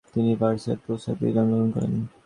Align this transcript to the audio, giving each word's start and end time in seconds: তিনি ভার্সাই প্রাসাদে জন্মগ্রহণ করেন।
তিনি 0.13 0.31
ভার্সাই 0.41 0.77
প্রাসাদে 0.83 1.27
জন্মগ্রহণ 1.35 1.69
করেন। 1.75 1.93